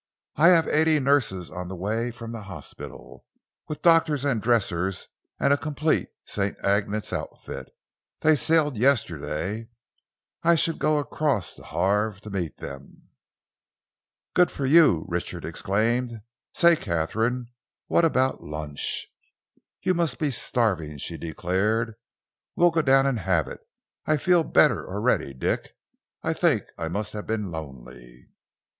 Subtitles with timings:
[0.35, 3.23] I have eighty nurses on the way from the hospital,
[3.67, 5.07] with doctors and dressers
[5.39, 6.59] and a complete St.
[6.63, 7.69] Agnes's outfit.
[8.21, 9.67] They sailed yesterday, and
[10.41, 13.09] I shall go across to Havre to meet them."
[14.33, 16.21] "Good for you!" Richard exclaimed.
[16.51, 17.51] "Say, Katharine,
[17.85, 19.05] what about lunch?"
[19.83, 21.93] "You must be starving," she declared.
[22.55, 23.59] "We'll go down and have it.
[24.07, 25.75] I feel better already, Dick.
[26.23, 28.31] I think I must have been lonely."